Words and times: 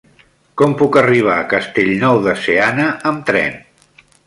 Com 0.61 0.71
puc 0.79 0.97
arribar 1.01 1.35
a 1.41 1.43
Castellnou 1.51 2.23
de 2.29 2.35
Seana 2.47 2.89
amb 3.13 3.25
tren? 3.31 3.63